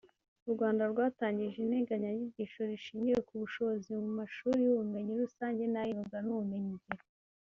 [0.47, 7.05] u Rwanda rwatangije integanyanyigisho ishingiye ku bushobozi mu mashuri y’ubumenyi rusange n’ay’imyuga n’ubumenyi ngiro